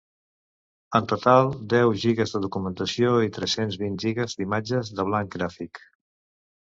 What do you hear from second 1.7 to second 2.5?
deu gigues de